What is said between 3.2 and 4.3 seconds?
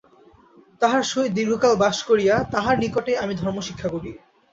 আমি ধর্ম শিক্ষা করি।